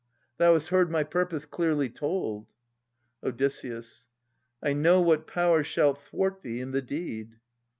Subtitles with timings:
[0.39, 2.47] Thou hast heard my purpose clearly told.
[3.21, 3.39] Od.
[4.63, 7.35] I know what power shall thwart thee in the deed.